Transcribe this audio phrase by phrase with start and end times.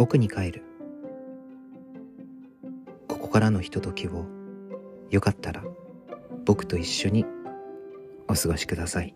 [0.00, 0.62] 僕に帰る。
[3.06, 4.24] ここからのひとときを
[5.10, 5.62] よかったら
[6.46, 7.26] 僕と一緒に
[8.26, 9.14] お過ごしください。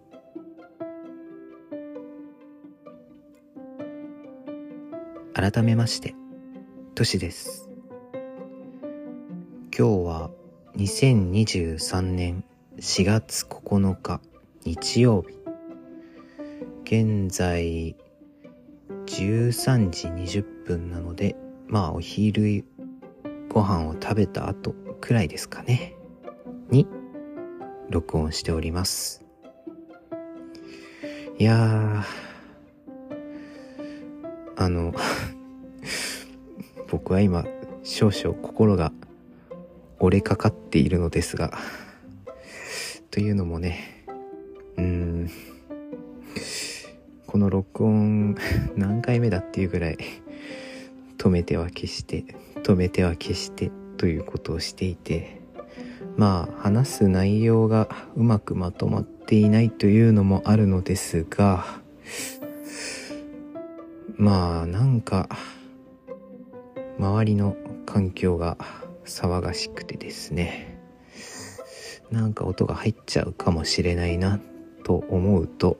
[5.32, 6.14] 改めまして
[6.94, 7.70] トシです。
[9.74, 10.30] 今日は
[10.76, 12.44] 2023年
[12.76, 14.20] 4月9日
[14.66, 15.38] 日曜日。
[16.84, 17.96] 現在
[19.06, 21.36] 13時20分なので
[21.68, 22.64] まあお昼
[23.48, 25.94] ご飯を食べた後くらいですかね。
[26.70, 26.88] に
[27.90, 29.24] 録音しております。
[31.38, 32.04] いや
[34.56, 34.94] あの
[36.90, 37.44] 僕は今
[37.82, 38.92] 少々心が
[39.98, 41.52] 折れかかっているのですが
[43.10, 44.06] というのもね
[44.76, 45.30] うーん
[47.26, 48.36] この録音
[48.76, 49.98] 何回目だっていうぐらい
[51.24, 52.26] 止めては消して
[52.62, 55.40] 止めては消してということをしていて
[56.18, 61.64] まあ話す内容がうまくまとまっていないというのもあるのですが
[64.16, 65.30] まあなんか
[66.98, 68.58] 周りの環境が
[69.06, 70.78] 騒がしくてですね
[72.10, 74.40] なんか音が入っちゃうかもしれないな
[74.84, 75.78] と思うと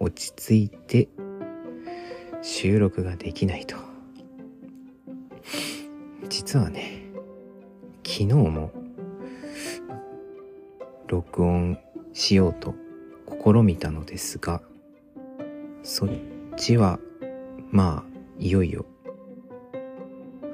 [0.00, 1.08] 落ち着いて
[2.42, 3.89] 収録ができないと。
[6.28, 7.02] 実はね
[8.06, 8.72] 昨日も
[11.06, 11.78] 録音
[12.12, 12.74] しようと
[13.42, 14.62] 試みたのですが
[15.82, 16.10] そっ
[16.56, 16.98] ちは
[17.70, 18.84] まあいよいよ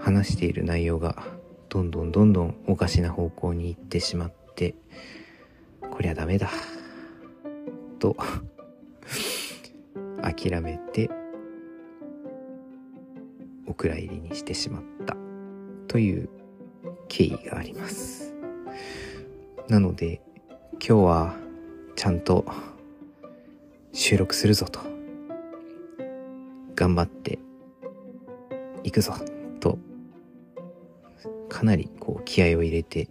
[0.01, 1.25] 話している内容が
[1.69, 4.75] どんどんどんどんおかしな方向に行ってしまって
[5.91, 6.51] こりゃダメだ
[7.99, 8.17] と
[10.23, 11.11] 諦めて
[13.77, 15.17] 蔵入りにしてしまった。
[15.89, 16.29] という
[17.09, 18.35] 経緯があります。
[19.69, 20.21] なので
[20.73, 21.37] 今日は
[21.97, 22.45] ちゃんと
[23.93, 24.81] 収録するぞと。
[26.75, 27.39] 頑張って
[28.85, 29.15] いくぞ
[29.61, 29.79] と。
[31.49, 33.09] かなりこう気合を入れて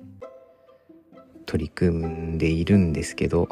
[1.46, 3.50] 取り組んでいるんですけど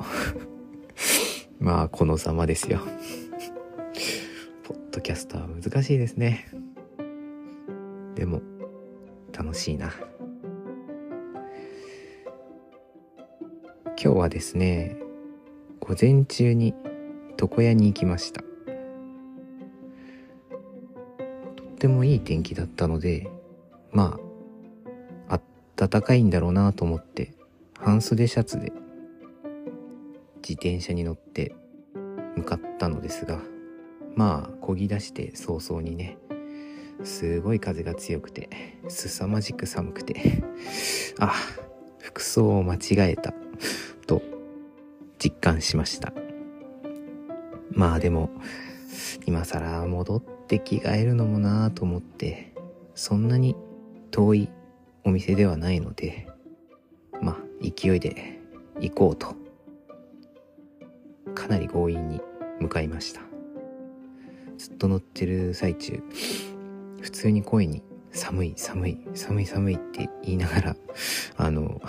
[1.60, 2.80] まあこのざまですよ。
[4.64, 6.63] ポッドキャストは難しいですね。
[8.24, 8.42] でも
[9.38, 9.92] 楽しいな。
[13.86, 14.96] 今日はですね
[15.82, 16.74] 午前中に
[17.38, 18.40] 床屋に行きました。
[18.42, 18.46] と
[21.66, 23.30] ってもいい天気だったので
[23.92, 24.18] ま
[25.28, 25.42] あ
[25.76, 27.34] 暖かいんだろうなと思って
[27.78, 28.72] 半袖シャツで
[30.38, 31.54] 自転車に乗って
[32.38, 33.42] 向かったのですが
[34.16, 36.18] まあ漕ぎ出して早々にね
[37.04, 40.44] すごい風が強くて凄まじく寒くて
[41.20, 41.34] あ
[42.00, 43.34] 服装を間違えた
[44.08, 44.22] と
[45.18, 46.14] 実感しました。
[47.72, 48.30] まあでも
[49.26, 52.54] 今更戻って着替えるのもなぁと思って
[52.94, 53.56] そんなに
[54.12, 54.50] 遠い
[55.04, 56.28] お店ではないので
[57.22, 58.40] まあ勢いで
[58.80, 59.36] 行こうと
[61.34, 62.22] かなり強引に
[62.60, 63.22] 向かいました。
[64.58, 66.02] ずっと乗ってる最中
[67.04, 70.76] 普通に声に寒い寒い寒い寒いって言いながら
[71.36, 71.82] あの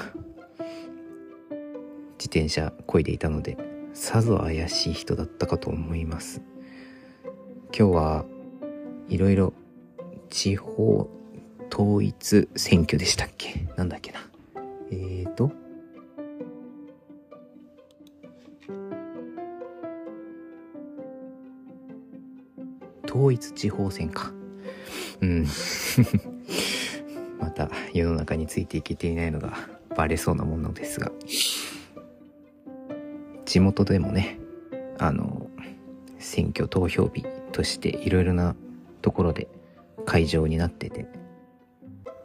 [2.19, 3.57] 自転車漕いでいたので
[3.93, 6.43] さぞ怪しい人だったかと思います。
[7.77, 8.25] 今日は
[9.09, 9.53] いろいろ
[10.31, 11.09] 地方
[11.73, 13.69] 統一選挙でしたっけ？
[13.77, 14.19] なんだっけな？
[14.91, 15.53] えーと。
[23.09, 24.33] 統一地方選か。
[25.21, 25.47] うん。
[27.41, 29.53] また世の中についていけていないのが
[29.97, 31.13] バレそうなものですが。
[33.45, 34.39] 地元でもね
[34.99, 35.49] あの
[36.19, 38.57] 選挙投票日としていろいろな
[39.03, 39.49] ところで
[40.07, 41.07] 会場になってて。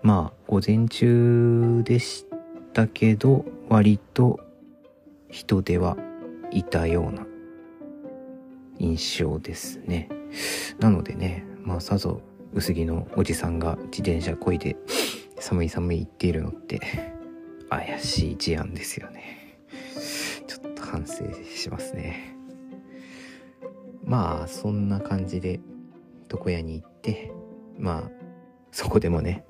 [0.01, 2.25] まあ午前中でし
[2.73, 4.39] たけど割と
[5.29, 5.97] 人では
[6.51, 7.25] いたような
[8.77, 10.09] 印象ですね。
[10.79, 12.21] なのでねまあさぞ
[12.53, 14.75] 薄着のおじさんが自転車こいで
[15.39, 16.79] 寒い寒い言っているのって
[17.69, 19.59] 怪しい事案ですよね。
[20.47, 22.35] ちょっと反省しますね。
[24.03, 25.59] まあそんな感じで
[26.31, 27.31] 床屋に行って
[27.77, 28.11] まあ
[28.71, 29.45] そこでもね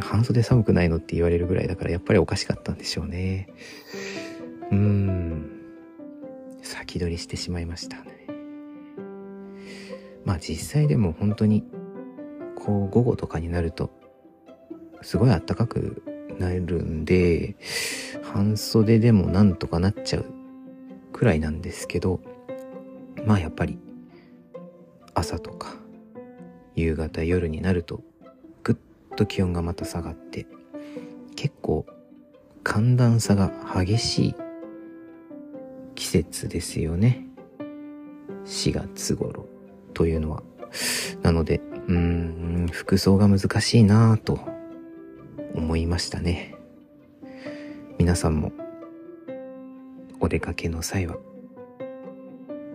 [0.00, 3.48] 半袖寒くないのって言われるぐらいだからやっぱりおかしかったんでしょうね。
[4.70, 5.50] うん
[6.62, 8.15] 先取りしてしまいましたね。
[10.26, 11.64] まあ実際でも本当に
[12.56, 13.90] こう午後とかになると
[15.00, 16.02] すごい暖かく
[16.38, 17.56] なるんで
[18.22, 20.26] 半袖でもなんとかなっちゃう
[21.12, 22.20] くらいなんですけど
[23.24, 23.78] まあやっぱり
[25.14, 25.76] 朝とか
[26.74, 28.02] 夕方夜になると
[28.64, 28.76] ぐっ
[29.14, 30.46] と気温がまた下がって
[31.36, 31.86] 結構
[32.64, 34.34] 寒暖差が激しい
[35.94, 37.26] 季節ですよね。
[38.44, 39.55] 4月頃。
[39.96, 40.42] というのは。
[41.22, 44.38] なのでうーん服装が難しいなぁと
[45.54, 46.54] 思いましたね。
[47.98, 48.52] 皆さんも
[50.20, 51.16] お出かけの際は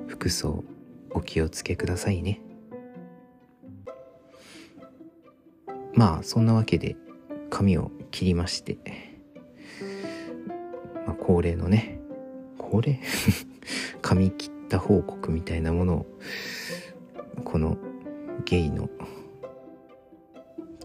[0.07, 0.63] 服装
[1.11, 2.41] お気をつけくださいね。
[5.93, 6.95] まあそんなわけで
[7.51, 8.79] 髪を切りまして
[11.05, 11.99] まあ恒例のね
[12.57, 12.99] 恒例？
[14.01, 16.05] 髪切った報告みたいなものを
[17.51, 17.77] この
[18.45, 18.89] ゲイの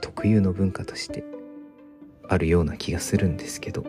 [0.00, 1.24] 特有の文化として
[2.28, 3.84] あるような気がするんですけど。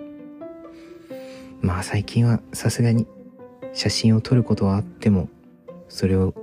[1.61, 3.07] まあ最近はさすがに
[3.73, 5.27] 写真を撮ることはあっても
[5.89, 6.33] それを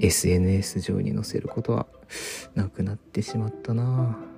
[0.00, 1.86] SNS 上に載せることは
[2.54, 4.18] なくなってしまったな。
[4.20, 4.30] あ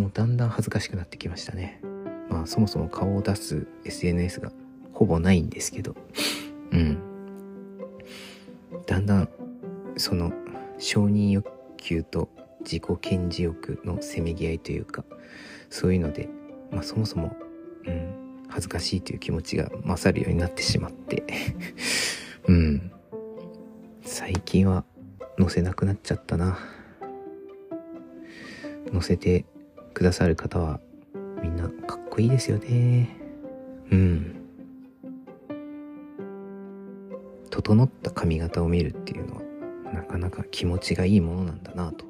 [0.00, 1.80] もうだんだん恥ずかしくなってきましたね。
[2.30, 4.52] まあそもそも顔を出す SNS が
[4.92, 5.94] ほぼないんですけど。
[6.70, 6.98] うん。
[8.86, 9.28] だんだん
[9.96, 10.32] その
[10.78, 12.28] 承認欲求と
[12.60, 15.04] 自己顕示欲のせめぎ合いというか
[15.70, 16.28] そういうので、
[16.70, 17.34] まあ、そもそも、
[17.86, 21.24] うん、恥ずかしいという気持ちが勝るようになってしまって
[22.46, 22.92] うん。
[24.02, 24.84] 最近は
[25.38, 26.58] 載せなくなっちゃったな。
[28.92, 29.46] 載せて
[29.94, 30.80] くださる方は
[31.42, 33.16] みんなかっこいいですよね。
[33.90, 34.36] うん。
[37.48, 39.42] 整った髪型を見るっていうのは
[39.92, 42.06] なかなか気持ちがいいものなんだなと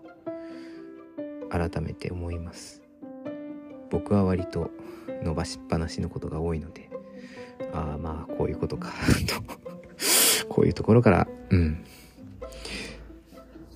[1.51, 2.83] 改めて思います。
[3.91, 4.71] 僕は割と
[5.23, 6.89] 伸ばしっぱなしのことが多いので
[7.75, 8.91] ああまあこういうことか
[9.27, 11.85] とこういうところからうん。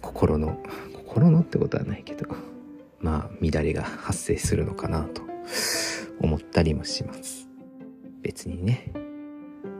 [0.00, 0.58] 心の
[0.94, 2.26] 心のってことはないけど
[3.00, 5.23] まあ乱れが発生するのかなと
[6.20, 7.49] 思ったりもします。
[8.23, 8.93] 別にね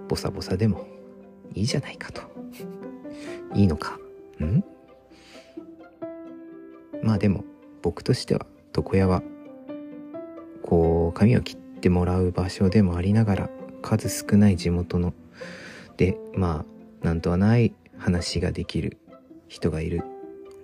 [0.08, 0.87] ボサボサでも
[1.55, 2.23] いいじゃないかと。
[3.55, 3.99] いいのか
[4.44, 4.64] ん？
[7.02, 7.44] まあでも
[7.82, 8.46] 僕としては
[8.76, 9.22] 床屋は
[10.62, 13.50] こう髪を切ってもらう場所でもありながら
[13.82, 15.14] 数少ない地元の
[15.96, 16.64] でま
[17.02, 18.98] あなんとはない話ができる
[19.48, 20.02] 人がいる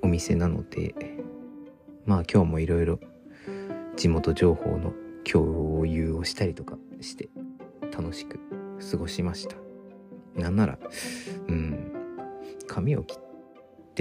[0.02, 0.94] お店なので
[2.04, 2.98] まあ今日もいろいろ
[3.96, 4.92] 地元情報の
[5.24, 7.28] 共有をしたりとかして
[7.96, 8.40] 楽しく
[8.90, 9.56] 過ごしました。
[10.34, 10.78] なんなら
[11.46, 11.92] うん。
[12.66, 13.31] 髪を切って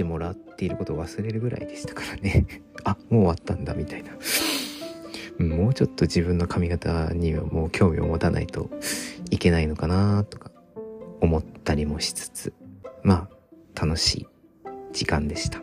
[0.02, 2.46] もらっていることを忘れるぐらいでしたからね。
[2.84, 4.12] あもう終わったんだみたいな。
[5.38, 8.70] もうちょっと自分の髪型にはもう興味を持たないと
[9.30, 10.50] いけないのかなとか
[11.20, 12.52] 思ったりもしつつ。
[13.02, 13.28] ま
[13.74, 14.28] あ楽しい
[14.92, 15.60] 時間でした。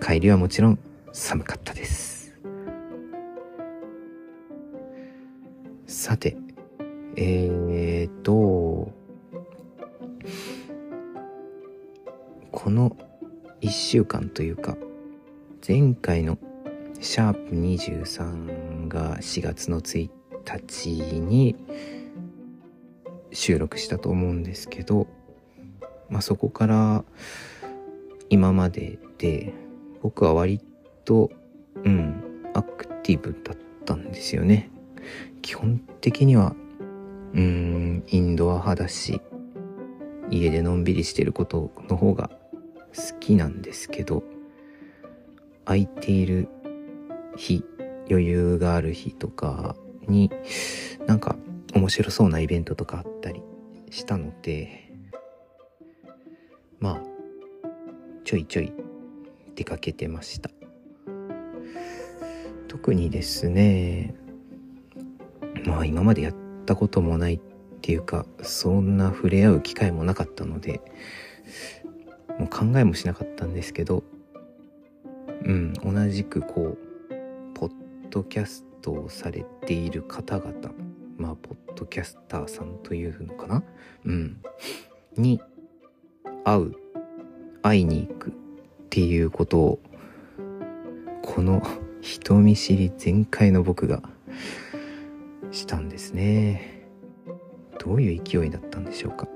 [0.00, 0.78] 帰りはもちろん
[1.12, 2.36] 寒かったです。
[5.86, 6.36] さて
[7.16, 8.92] えーと
[12.52, 12.96] この
[13.60, 14.76] 1週間というか
[15.66, 16.38] 前回の
[17.00, 20.10] シャープ23が4月の1
[20.44, 21.56] 日に
[23.32, 25.06] 収録したと思うんですけど、
[26.08, 27.04] まあ、そこから
[28.30, 29.52] 今までで
[30.02, 30.60] 僕は割
[31.04, 31.30] と
[31.84, 32.22] うん
[32.54, 34.70] アクティブだったんですよね。
[35.42, 36.54] 基本的には
[37.34, 39.20] うんインドア派だし
[40.30, 42.30] 家でのんびりしてることの方が
[42.94, 44.22] 好きなんですけど
[45.64, 46.48] 空いている
[47.36, 47.64] 日
[48.10, 49.76] 余裕がある日とか
[50.06, 50.30] に
[51.06, 51.36] なんか
[51.74, 53.42] 面白そうなイベントとかあったり
[53.90, 54.92] したので
[56.80, 57.02] まあ
[58.24, 58.72] ちょいちょい
[59.54, 60.50] 出かけてました。
[62.68, 64.14] 特にですね
[65.64, 67.40] まあ今までやったこともないっ
[67.80, 70.80] ていうかそんな触れ合う機会もなかったので
[72.38, 74.02] もう考えもしなかったんですけど
[75.44, 76.78] うん同じくこう
[77.54, 77.72] ポッ
[78.10, 80.52] ドキャストをされている方々
[81.16, 83.62] まあポッドキャスターさんというのかな？
[84.04, 84.40] うん。
[85.16, 85.40] に
[86.44, 86.74] 会う
[87.62, 88.32] 会いに行くっ
[88.88, 89.80] ていうことを
[91.22, 91.62] この
[92.00, 94.02] 人見知り全開の僕が
[95.50, 96.86] したんですね。
[97.80, 99.28] どういう勢いだったんでしょうか？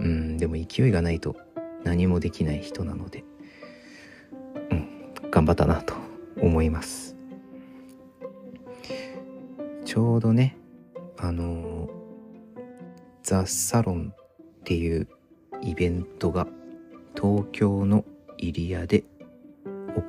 [0.00, 1.36] うんでも勢いがないと
[1.84, 3.24] 何もできない人なので。
[4.70, 4.88] うん
[5.30, 5.94] 頑張ったなと
[6.40, 7.16] 思います。
[9.84, 10.56] ちょうどね
[11.18, 11.88] あの
[13.22, 15.08] ザ・サロンっていう
[15.60, 16.46] イベントが
[17.16, 18.04] 東京の
[18.38, 19.04] 入谷で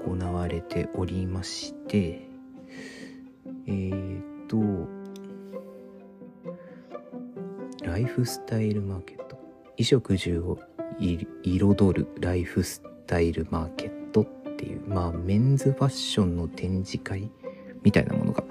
[0.03, 2.27] 行われておりまして
[3.67, 4.57] えー、っと
[7.85, 9.35] ライフスタイルマーケット。
[9.77, 10.57] 衣食住を
[10.99, 14.25] 彩るライフスタイルマーケットっ
[14.55, 17.31] ていうまあメンズファッションの展示会
[17.83, 18.43] みたいなものが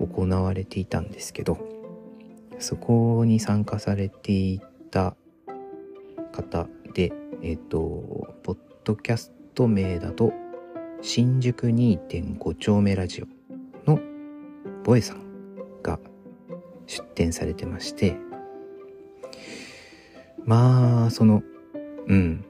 [0.00, 1.58] 行われていたんですけど
[2.58, 4.60] そこに参加されてい
[4.90, 5.14] た
[6.32, 7.12] 方で
[7.42, 10.32] えっ、とポッドキャスト名だと
[11.02, 14.00] 新宿2.5丁目ラジオの
[14.84, 15.22] ボエさん
[15.82, 16.00] が
[16.86, 18.16] 出展されてまして
[20.48, 21.42] まあその
[22.06, 22.42] うん。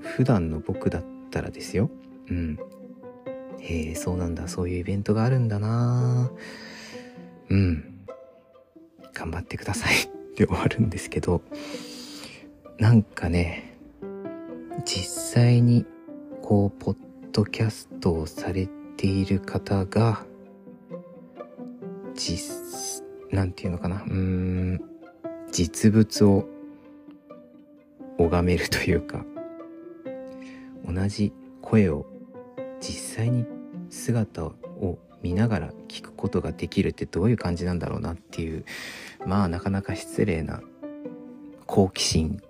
[0.00, 1.90] 普段の僕だったらですよ。
[2.30, 2.58] うん。
[3.58, 4.46] へえそうなんだ。
[4.46, 6.30] そういうイベントがあるんだな。
[7.48, 8.06] うん。
[9.12, 9.94] 頑張ってください。
[10.06, 11.42] って終わるんですけど。
[12.78, 13.76] なんかね
[14.84, 15.84] 実際に
[16.40, 16.96] こうポッ
[17.32, 20.24] ドキャストをされている方が
[22.14, 24.04] 実なんていうのかな。
[24.04, 24.97] うーん。
[25.50, 26.48] 実物を
[28.18, 29.24] 拝めるというか
[30.86, 32.06] 同じ声を
[32.80, 33.46] 実際に
[33.90, 38.64] 姿を見ながら聞くことができるってどういう感じなんだろうなっていう
[39.26, 40.60] まあなかなか失礼な
[41.66, 42.42] 好奇心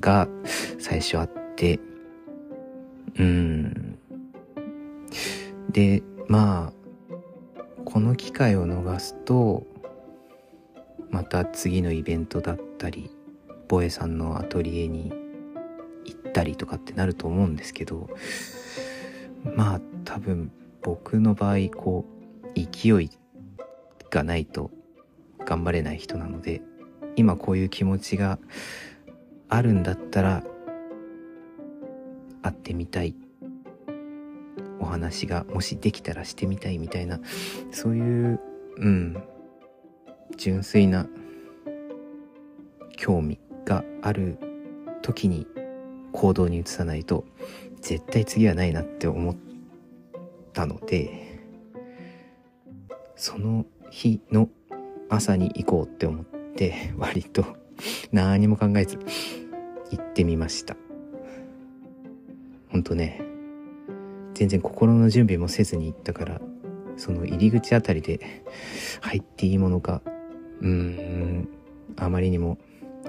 [0.00, 0.28] が
[0.78, 1.78] 最初あって
[3.18, 3.98] うん。
[5.70, 6.72] でまあ
[7.84, 9.66] この機会を逃すと
[11.16, 13.10] また次のイベントだったり
[13.68, 15.10] ボエさんのアトリエに
[16.04, 18.10] 行ったりとかってなると思うんですけど
[19.56, 22.04] まあ多分僕の場合こ
[22.42, 23.10] う勢い
[24.10, 24.70] がないと
[25.46, 26.60] 頑張れない人なので
[27.16, 28.38] 今こういう気持ちが
[29.48, 30.44] あるんだったら
[32.42, 33.16] 会ってみたい。
[34.78, 37.18] お話がもしできたらしてみたいみたいな
[37.72, 38.40] そういう
[38.76, 39.22] うん
[40.36, 41.06] 純粋な
[42.96, 44.38] 興味がある
[45.02, 45.46] 時に
[46.12, 47.24] 行動に移さないと
[47.80, 49.36] 絶対次はないなって思っ
[50.52, 51.40] たので
[53.14, 54.48] その日の
[55.08, 57.44] 朝に行こうって思って 割と
[58.12, 58.98] 何も考えず
[59.90, 60.76] 行ってみました。
[62.70, 63.22] ほんとね
[64.34, 66.40] 全然心の準備もせずに行ったから
[66.96, 68.20] その入り口あたりで
[69.00, 70.02] 入っていいものか
[70.60, 71.48] うーん
[71.96, 72.58] あまりにも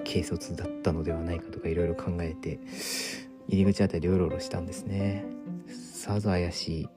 [0.06, 2.60] 軽率だったのではないかとかいろいろ考えて
[3.48, 5.26] 入り口あたりでうろうろしたんですね。
[5.68, 6.90] さぞ怪しい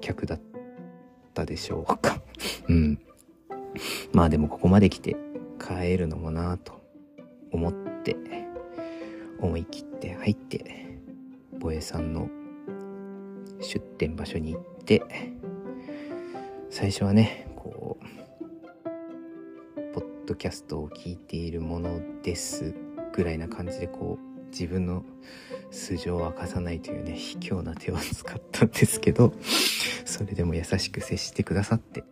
[0.00, 0.40] 客だっ
[1.34, 2.22] たでしょうか。
[2.68, 2.98] うん。
[4.12, 5.16] まあでもここまで来て
[5.58, 6.80] 帰るのもなぁと
[7.50, 8.16] 思って
[9.40, 10.98] 思い切って入って
[11.58, 12.28] ボエさんの
[13.60, 15.02] 出店場所に行って
[16.70, 18.23] 最初はねこう
[20.24, 22.74] ッドキャストを聞いているものです
[23.12, 25.04] ぐらいな感じでこう自分の
[25.70, 29.34] 素性を明かさないというね卑怯な手を使ったんですけど
[30.06, 32.04] それでも優しく接してくださって。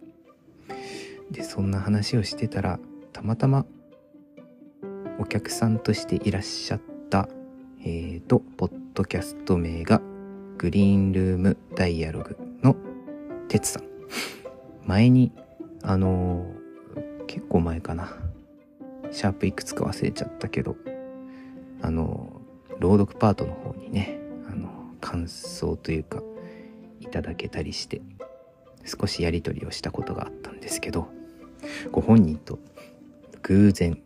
[1.30, 2.78] でそんな話をしてたら
[3.14, 3.64] たまたま
[5.18, 7.26] お客さんとしていらっしゃった
[7.80, 10.02] えーとポッドキャスト名が
[10.58, 12.76] グリーンルームダイアログの
[13.48, 13.84] てつさん。
[14.84, 15.32] 前に
[15.82, 16.61] あのー
[17.32, 18.16] 結構前かな。
[19.10, 20.76] シャープいくつか忘れちゃったけど。
[21.82, 22.40] あの
[22.78, 24.68] 朗読パートの方にねあの
[25.00, 26.22] 感想というか
[27.00, 28.00] いただけたりして
[28.84, 31.08] 少しやり取りをしたことがあったんですけど
[31.90, 32.58] ご本人と
[33.42, 34.00] 偶然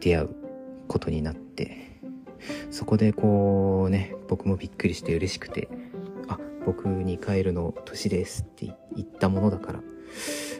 [0.00, 0.30] 出会う
[0.88, 2.00] ことになって
[2.70, 5.68] そこでこうね僕もびっくりして嬉しくて
[6.28, 9.82] 「あ僕に帰るの年です」って言ったものだから「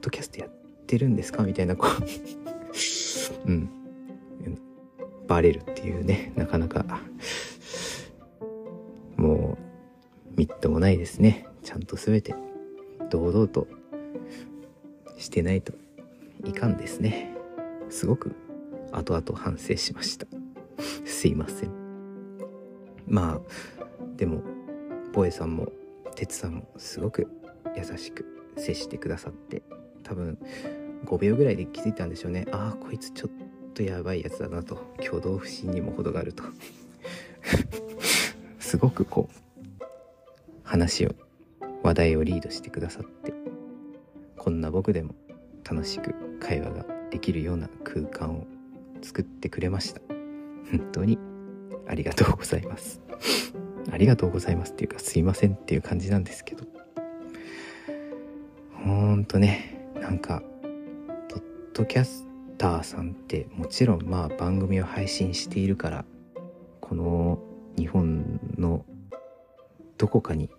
[0.00, 0.50] ドキャストやっ
[0.86, 2.04] てるんですか?」みたいなこう。
[3.50, 3.70] うん。
[5.26, 7.00] バレるっていうねなかなか。
[9.16, 9.56] も
[10.34, 11.46] うみっともないですね。
[11.62, 12.34] ちゃんと全て。
[13.10, 13.66] 堂々と
[15.18, 15.72] してないと
[16.44, 17.34] いかんですね。
[17.90, 18.34] すごく。
[18.92, 20.26] 後々反省しました。
[21.04, 21.70] すいません。
[23.06, 23.40] まあ
[24.16, 24.42] でも
[25.12, 25.68] ボエさんも
[26.14, 27.28] テツさんもすごく
[27.76, 28.24] 優しく
[28.56, 29.62] 接してくださって。
[30.10, 30.36] 多分
[31.06, 32.44] 5秒ぐらいで気づいたんでしょうね。
[32.50, 33.30] ああこいつちょっ
[33.74, 34.92] とやばいやつだなと。
[34.98, 36.42] 挙動不審にも程があると。
[38.58, 39.84] すごくこう
[40.64, 41.14] 話を
[41.84, 43.32] 話題をリードしてくださって。
[44.36, 45.14] こんな僕でも
[45.68, 48.46] 楽しく会話ができるような空間を
[49.02, 50.00] 作ってくれました。
[50.72, 51.18] 本当に
[51.86, 53.00] ありがとうございます。
[53.92, 56.64] ありがとうございますっていうかすいませんっていう感じなんですけど。
[58.84, 59.79] ほんとね
[60.10, 60.42] なんか
[61.28, 62.26] ポッドキャス
[62.58, 66.04] ターさんってもちろんまあ番組を配信しているから
[66.80, 67.38] この
[67.78, 68.84] 日本の
[69.98, 70.50] どこかに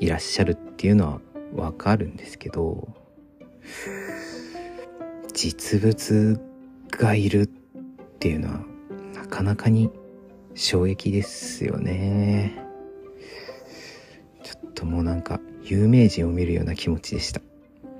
[0.00, 1.20] いらっしゃるっていうのは
[1.54, 2.88] わかるんですけど
[5.34, 6.40] 実物
[6.90, 7.46] がいるっ
[8.18, 8.64] ていうのは
[9.14, 9.88] なかなかに
[10.56, 12.60] 衝撃ですよね。
[14.42, 17.40] ちょっともうなんか有名人を見るような気持ちでした。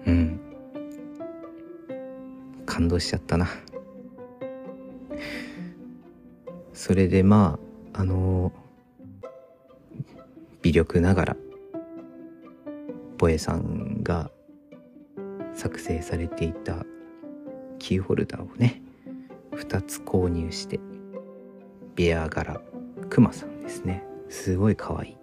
[0.05, 0.50] うん。
[2.81, 3.47] 感動しちゃったな。
[6.73, 7.59] それでま
[7.93, 8.53] ああの
[10.63, 11.37] 微力ながら
[13.19, 14.31] ボエさんが
[15.53, 16.87] 作成されていた
[17.79, 18.81] キーホルダーをね
[19.53, 20.81] 2つ購入して
[21.97, 22.63] ベア柄
[23.11, 24.03] クマさんですね。
[24.31, 25.17] すごい可愛い。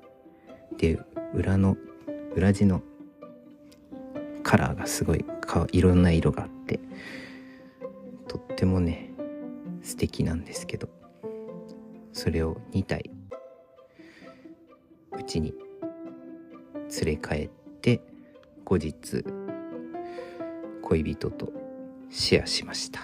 [0.78, 1.00] で
[1.34, 1.76] 裏の
[2.36, 2.84] 裏地の
[4.44, 5.26] カラーがすごい
[5.72, 6.80] いろんな色があって
[8.58, 9.12] ってもね
[9.84, 10.90] 素敵なんですけど
[12.12, 13.12] それを2体
[15.16, 15.54] うちに
[17.04, 17.50] 連れ帰っ
[17.82, 18.02] て
[18.66, 19.24] 後日
[20.82, 21.54] 恋人と
[22.10, 23.02] シェアしました。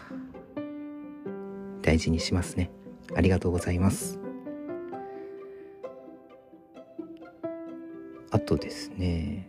[1.84, 2.72] 大事にしますね。
[3.14, 4.20] ありがとうございます。
[8.32, 9.48] あとですね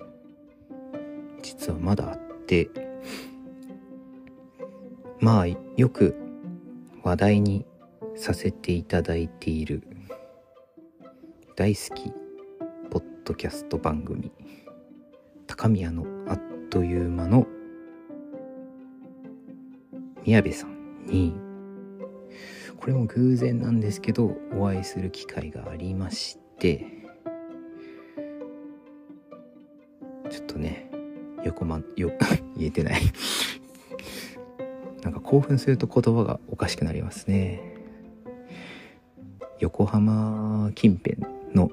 [1.40, 2.93] 実はまだあって
[5.24, 6.14] まあよく
[7.02, 7.64] 話題に
[8.14, 9.82] させていただいている
[11.56, 12.12] 大好き
[12.90, 14.30] ポッドキャスト番組
[15.46, 17.46] 高宮のあっという間の
[20.26, 21.34] 宮部さんに
[22.78, 26.84] これも偶然なんですけどお会いする機会がありまして
[30.28, 30.90] ちょっとね
[31.46, 32.12] 横まよ
[32.58, 33.00] 言えてない。
[35.04, 37.60] なんか興奮すると言葉がおかしくなりますね。
[39.60, 41.18] 横浜近辺
[41.54, 41.70] の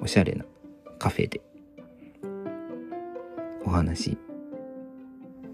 [0.00, 0.44] おしゃれな
[0.98, 1.40] カフェで
[3.64, 4.16] お話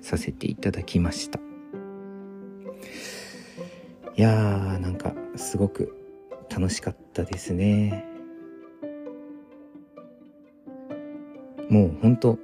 [0.01, 1.41] させていただきました。
[4.17, 5.95] いやーなんかすごく
[6.49, 8.05] 楽しかったですね。
[11.69, 12.39] もうほんと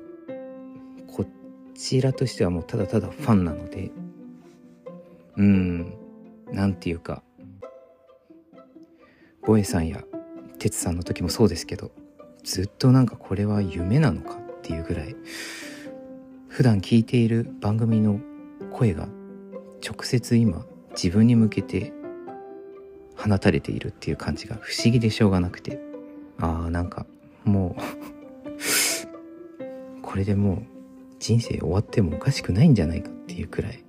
[1.75, 3.91] ちらとしてはもうただただファンなので
[5.37, 5.95] うん
[6.53, 7.23] なんていうか
[9.47, 10.03] ボエさんや
[10.59, 11.91] 哲さんの時もそうですけど
[12.43, 15.17] ずっとなんかこれは夢なのかっていうぐらい
[16.49, 18.21] 普段聞いている番組の
[18.73, 19.09] 声が
[19.87, 21.93] 直接今自分に向けて
[23.17, 25.81] 放たれているっていう感じが不思議でしょうがなくて
[26.39, 27.07] ああなんか
[27.45, 27.83] もう
[30.03, 30.74] これでもう
[31.25, 33.83] 人生終わってもおかしくないんじゃないかっていうくらい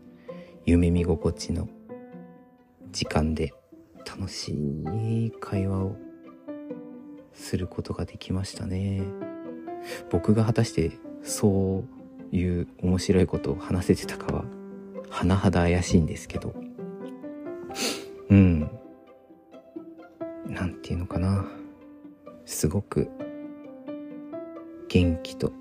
[0.66, 1.68] 夢見心地の
[2.94, 3.54] 時間で
[4.06, 5.98] 楽しい会話を
[7.34, 9.02] することができましたね。
[10.10, 10.94] 僕が果たして
[11.24, 11.84] そ
[12.32, 14.46] ういう面白いことを話せてたかは
[15.10, 16.56] 甚だ怪しいんですけど。
[18.30, 18.62] うん。
[20.46, 21.46] なんていうのかな。
[22.46, 23.10] すごく
[24.88, 25.52] 元気と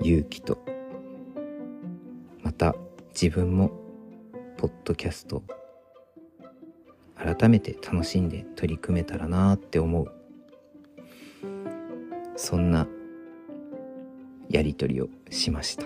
[0.00, 0.58] 勇気と
[2.42, 2.74] また
[3.10, 3.72] 自分も
[4.56, 5.42] ポッドキャスト
[7.16, 10.12] 改めて楽しんで取り組めたらなって思う。
[12.36, 12.86] そんな
[14.48, 15.84] やり取りをしました。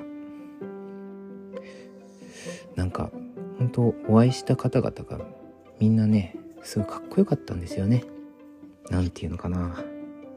[2.77, 3.11] なんか
[3.59, 5.25] 本当お会いした方々が
[5.81, 8.05] みんなねすごいかっこよかったんですよね。
[8.91, 9.83] 何て言うのかな。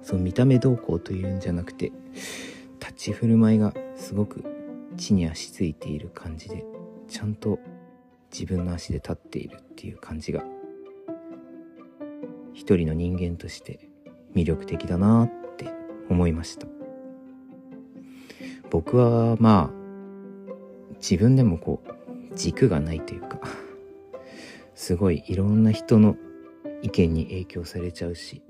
[0.02, 1.92] その見た目どうこうというんじゃなくて
[2.96, 4.44] ち振る舞いがすごく
[4.96, 6.66] 地に足ついている感じで
[7.08, 7.60] ちゃんと
[8.32, 10.44] 自分の足で立っているっていう感じが
[12.54, 13.90] 一人の人間として
[14.34, 15.72] 魅力的だなって
[16.10, 16.68] 思いました。
[18.70, 19.86] 僕はまあ
[20.96, 23.40] 自分でもこう軸がないというか
[24.74, 26.18] すごいいろんな人の
[26.82, 28.42] 意見に影響されちゃうし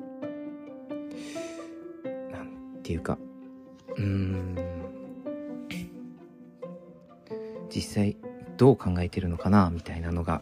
[2.32, 3.18] なんていうか
[3.98, 4.56] うん。
[7.70, 8.18] 実際
[8.58, 10.42] どう考えてるのかなみたいなのが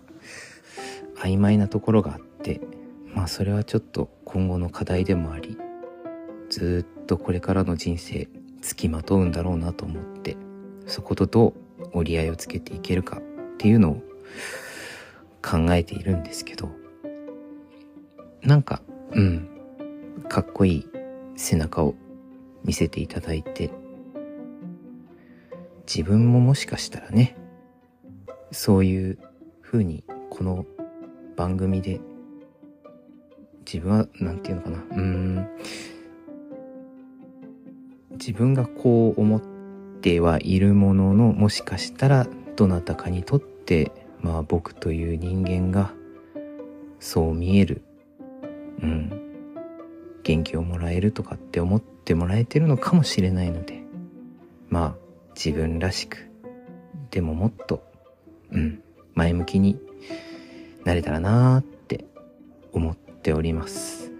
[1.17, 2.61] 曖昧なところがあって
[3.07, 5.57] まあそれはちょっと今後の課題でもあり
[6.49, 8.27] ずっとこれからの人生
[8.61, 10.37] つきまとうんだろうなと思って
[10.85, 11.53] そことどう
[11.93, 13.21] 折り合いをつけていけるかっ
[13.57, 14.03] ていうのを
[15.41, 16.69] 考えているんですけど
[18.43, 19.49] なんかうん。
[20.29, 20.87] かっこいい
[21.35, 21.95] 背中を
[22.63, 23.71] 見せていただいて。
[25.85, 27.35] 自分ももしかしたらね
[28.51, 29.17] そういう
[29.61, 30.65] 風にこの
[31.35, 31.99] 番組で
[33.65, 35.47] 自分は何て言うのかなうーん。
[38.11, 39.41] 自分がこう思っ
[40.01, 45.91] てはいるもののもしかしたらどなたかにとってまあ僕という人間が
[46.99, 47.81] そう見える
[48.81, 49.11] うん
[50.23, 53.81] 元気をもらえるとかって思ってってもらえてるのかもしれないので。
[54.67, 54.95] まあ
[55.35, 56.29] 自分らしく。
[57.11, 57.81] でももっと
[58.51, 58.83] うん
[59.15, 59.79] 前向きに
[60.83, 62.05] なれたらなーって
[62.73, 64.11] 思っております。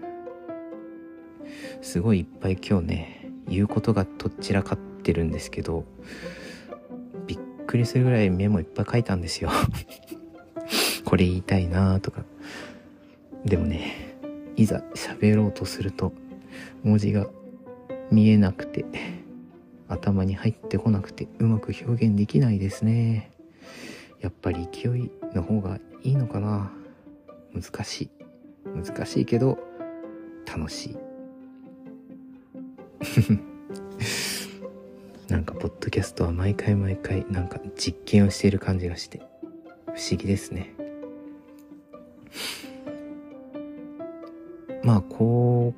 [1.82, 5.84] すごいいっぱい今日ね言うことがとっちらかってるんですけど
[7.26, 9.50] びっくりするぐらいメモいっぱい書いたんですよ。
[11.04, 12.24] これ言いたいなーとか。
[13.44, 14.16] でもね
[14.56, 16.14] いざ喋ろうとすると
[16.82, 17.26] 文字が
[18.14, 18.84] 見えなくて
[19.88, 23.32] 頭に入ってこなくてうまく表現できないですね。
[24.20, 26.70] やっぱり勢いの方がいいのかな。
[27.52, 28.10] 難しい。
[28.66, 29.58] 難しいけど
[30.46, 30.96] 楽しい。
[35.28, 39.18] なんかポッドキャストは毎回毎回なんか実験をしている感じがして
[39.86, 40.72] 不思議ですね。
[44.84, 45.74] まあこ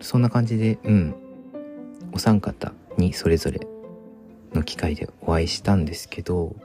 [0.00, 1.27] うそんな感じでうん。
[2.18, 3.60] お三方にそれぞれ
[4.52, 6.56] の機会でお会いしたんですけど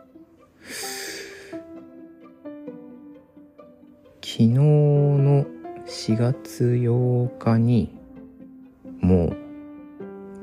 [4.20, 5.46] 昨日の
[5.86, 7.96] 4月8日に
[9.00, 9.38] もう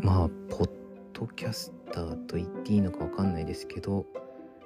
[0.01, 0.71] まあポッ
[1.13, 4.07] ドキャスターと言っていいのかわかんないですけど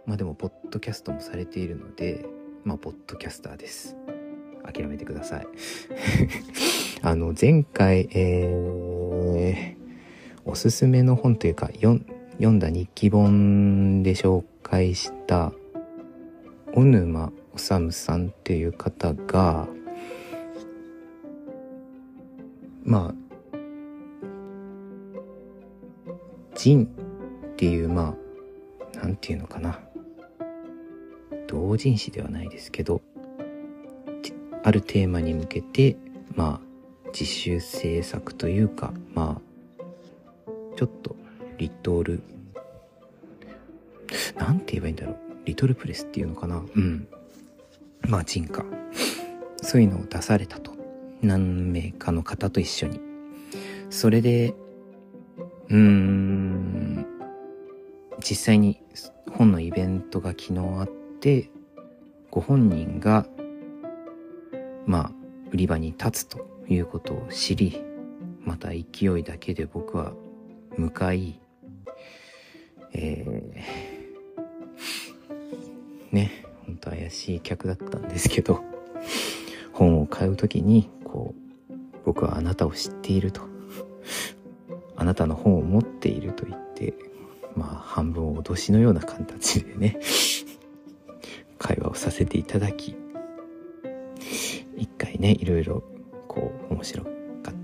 [0.05, 2.27] まあでもポッドキャストもされているので
[2.65, 3.97] まあポッドキャスターです。
[4.63, 5.47] 諦めてください。
[7.01, 9.84] あの前回えー、
[10.45, 15.53] おすすめの本というか読んだ日記本で紹介した
[16.75, 19.69] 小沼治さんっていう方が
[22.85, 23.15] まあ
[26.55, 28.15] 人っていうま
[28.95, 29.81] あなんていうのかな。
[31.47, 33.01] 同人誌ではないですけど
[34.65, 35.97] あるテーマに向けて
[36.35, 39.54] まあ自主制作というかまあ
[40.77, 41.17] ちょっと
[41.59, 42.23] リトル
[44.37, 45.17] なんて言えばいいんだろう。
[45.45, 46.57] リトルプレスっていうのかな。
[46.75, 47.09] うん。
[48.03, 48.65] まあ人家。
[49.63, 50.73] そういうのを出されたと。
[51.23, 53.01] 何名かの方と一緒に。
[53.91, 54.55] それで
[55.69, 57.07] うーん
[58.19, 58.81] 実際に
[59.31, 60.89] 本のイベントが昨日あっ
[61.21, 61.51] て
[62.31, 63.27] ご本人が
[64.87, 65.13] まあ
[65.53, 67.83] 売り場に立つということを知り
[68.41, 70.13] また勢いだけで僕は
[70.77, 71.41] 向かい
[72.93, 73.55] えー、
[76.13, 78.63] ね本当怪しい客だったんですけど
[79.73, 81.35] 本を買う時にこ
[81.71, 83.55] う僕はあなたを知っていると。
[84.97, 86.95] あなたの本を持っていると言って
[87.57, 89.99] まあ半分脅しのような形でね
[91.59, 92.97] 会話をさせていただき
[94.77, 95.83] 一回ねいろいろ
[96.29, 97.14] こう面白か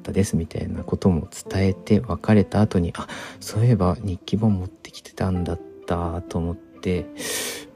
[0.00, 3.06] ったですみたいなことも伝えて別れた後にあ
[3.38, 7.06] そういえば日記本持ってきてたんだったと思って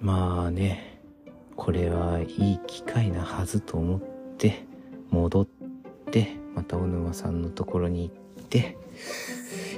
[0.01, 1.01] まあね
[1.55, 4.01] これはいい機会なはずと思っ
[4.39, 4.67] て
[5.11, 5.47] 戻っ
[6.11, 8.77] てまた小沼さんのところに行って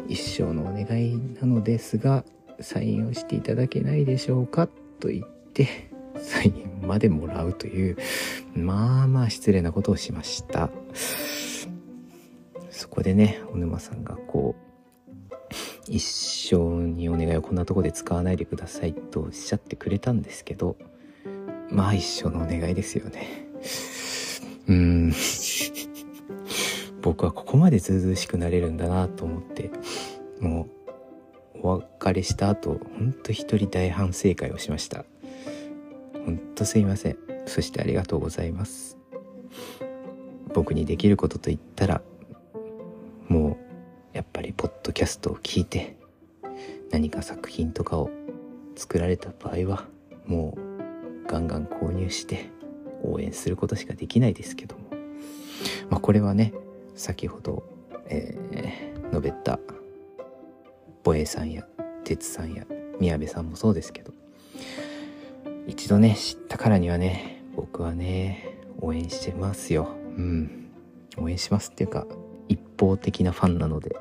[0.09, 2.25] 一生のお願いなのですが
[2.61, 4.69] サインをしていただけないでしょうか
[5.01, 7.99] と言ってサインまでもらうという
[8.55, 10.71] まあまあ失礼なことをしました。
[12.97, 15.53] こでね小沼さんがこう
[15.87, 20.77] 一生にお願いをこんなとこで使わないでくださいとおっしゃってくれたんですけど
[21.71, 23.49] まあ一生のお願いですよね。
[24.69, 25.13] うん。
[27.03, 29.71] 僕はここまでずうずうしくなれるんだなと思って
[30.41, 30.69] も
[31.55, 31.69] うお
[32.01, 35.05] 別れした後ほんと一人大反省会をしました。
[36.25, 37.19] ほんとすいません。
[37.45, 38.97] そしてありがとうございます。
[40.55, 42.01] 僕にできることと言ったら
[43.29, 43.59] も
[44.13, 45.97] うやっぱりポッドキャストを聞いて
[46.91, 48.11] 何か作品とかを
[48.77, 49.85] 作られた場合は
[50.27, 52.51] もうガンガン購入して
[53.03, 54.85] 応援することしかできないですけども。
[55.91, 56.53] まあこれはね
[56.95, 57.63] 先ほど、
[58.09, 59.59] えー、述べた
[61.03, 61.67] ボエさんや
[62.05, 62.65] 哲さんや
[63.01, 64.13] 宮部さんもそうですけど
[65.67, 69.89] 一度ね知ったからにはね僕はね応援してますよ。
[70.17, 70.71] うん。
[71.19, 72.07] 応援しますっていうか
[72.49, 73.97] 一方的なファンなので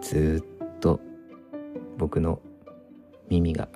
[0.00, 1.00] ずっと
[1.98, 2.40] 僕の
[3.28, 3.68] 耳が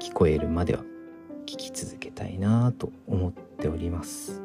[0.00, 0.82] 聞こえるまでは
[1.46, 4.42] 聞き続けたいなと思っております。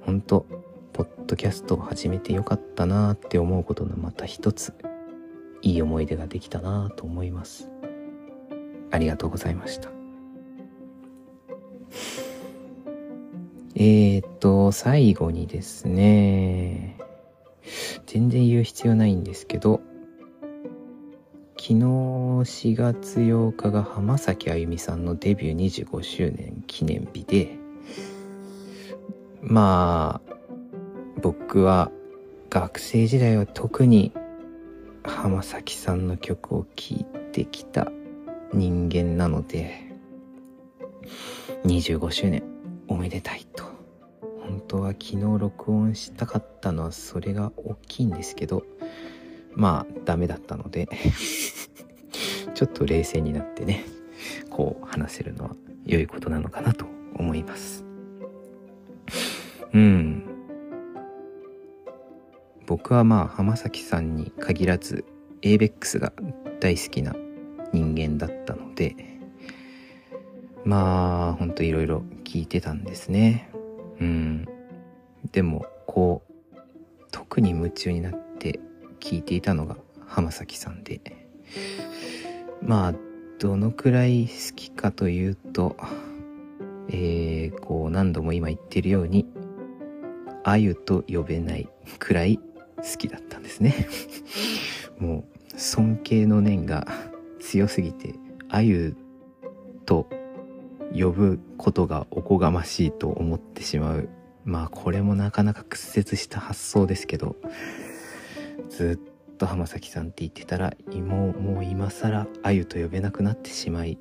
[0.00, 0.46] 本当
[0.92, 4.74] ポッドキャストを始めてよかったなって思うことのまた一つ
[5.62, 7.68] いい思い出ができたなと思います。
[8.90, 9.90] ありがとうございました。
[13.82, 16.98] えー、っと最後にですね。
[18.06, 19.80] 全然言う必要ないんですけど
[21.56, 27.56] 昨日4月8日が浜崎あゆみさんのデビュー25周年記念日で
[29.40, 30.34] まあ
[31.22, 31.90] 僕は
[32.50, 34.12] 学生時代は特に
[35.04, 37.90] 浜崎さんの曲を聴いてきた
[38.52, 39.94] 人間なので
[41.64, 42.42] 25周年
[42.88, 43.69] おめでたいと。
[44.50, 48.64] 本当は昨日録音したかったのはそれが大きいんですけど
[49.54, 50.88] まあダメだったので
[52.54, 53.84] ちょっと冷静になってね
[54.50, 56.84] こう話せるのは良いことなのかなと
[57.14, 57.84] 思います。
[59.72, 60.24] うん。
[62.66, 65.04] 僕はまあ浜崎さんに限らず
[65.42, 66.12] ABEX が
[66.58, 67.14] 大好きな
[67.72, 68.96] 人間だったので
[70.64, 73.50] まあほんといろいろ聞いてたんですね。
[74.00, 74.48] うん。
[75.32, 76.58] でもこう
[77.10, 78.60] 特に夢中になって
[79.00, 81.00] 聞いていたのが浜崎さんで。
[82.62, 82.94] まあ
[83.38, 85.76] どのくらい好きかというと
[86.92, 89.26] えー、こう何度も今言ってるように
[90.42, 92.38] あゆと呼べないくらい
[92.76, 93.86] 好きだったんですね。
[94.98, 96.86] もう尊敬の念が
[97.38, 98.14] 強すぎて
[98.48, 98.96] あゆ
[99.84, 100.08] と
[100.94, 104.08] 呼ぶことがおこがましいと思ってしまう。
[104.44, 107.36] まあこれもなかなか屈折した発想ですけど
[108.70, 108.98] ず
[109.32, 113.98] っと浜崎さんって言ってたらもうもう今更あゆと呼べなくなってしまい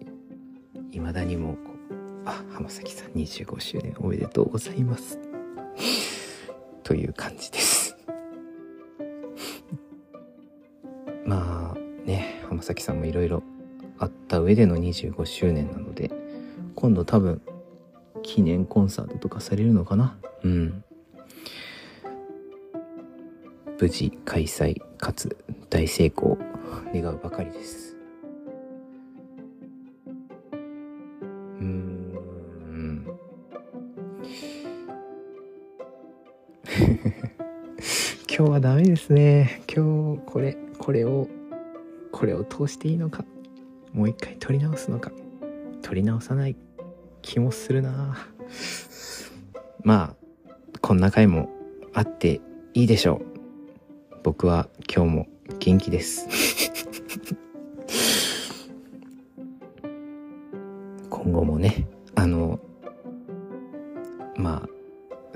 [0.92, 1.60] 未だにもこ
[1.92, 5.20] うあ浜崎さん25周年おめでとうございます。
[6.84, 7.96] という感じです。
[11.26, 13.44] まあね浜崎さんもいろいろ
[13.98, 16.12] あった上での25周年なので
[16.80, 17.42] 今度多分
[18.24, 20.18] 記念コンサートとかされるのかな？
[20.44, 20.82] うん。
[23.78, 25.36] 無事開催かつ
[25.70, 26.38] 大成功
[26.94, 27.98] 願うばかりです。
[30.54, 32.16] うーん。
[38.30, 39.64] 今日はダメですね。
[39.68, 41.28] 今日これこれを
[42.14, 43.26] これを通していいのか？
[43.92, 45.12] もう一回撮り直すのか？
[45.82, 46.56] 撮り直さない
[47.22, 48.18] 気もするな。
[49.84, 50.16] まあ
[50.82, 51.50] こんな回も
[51.94, 52.42] あって
[52.74, 53.26] いいでしょう。
[54.24, 55.28] 僕は今日も
[55.60, 56.28] 元気です。
[61.10, 62.60] 今後もねあの
[64.36, 64.70] まあ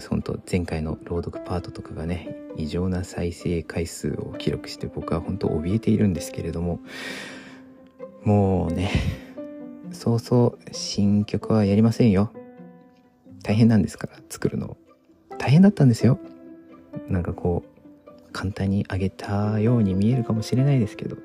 [0.10, 6.80] 本当前回の朗読パートとかがね異常な再生回数を記録して僕は本当怯えているんですけれども
[8.24, 8.92] もうね
[9.94, 12.34] そうそう新曲はやりませんよ。
[13.44, 14.76] 大変なんですから作るの。
[15.38, 16.20] 大変だったんですよ。
[17.08, 21.18] なんかこう簡単にあげたように見えるかもしれないですけど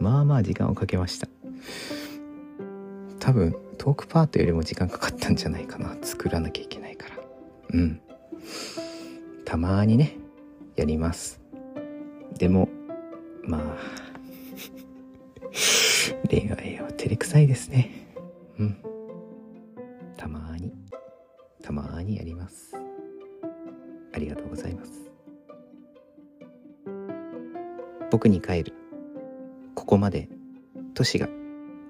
[0.00, 1.28] まあまあ時間をかけました。
[3.18, 7.16] 多分トークパートよりも時間かかったんじゃないかな作らなきゃいけないから。
[7.72, 8.00] うん。
[9.44, 10.18] たまにね
[10.76, 11.40] やります。
[12.38, 12.68] でも
[13.42, 14.03] まあ
[16.30, 17.90] 恋愛は照れくさいですね。
[18.58, 18.76] うん。
[20.16, 20.72] たまに。
[21.62, 22.74] たまにやります。
[24.12, 25.10] ありがとうございます。
[28.10, 28.72] 僕に帰る。
[29.74, 30.28] ここまで。
[30.94, 31.28] トシが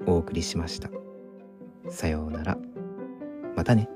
[0.06, 0.88] お送りしました。
[1.90, 2.56] さようなら。
[3.54, 3.88] またね。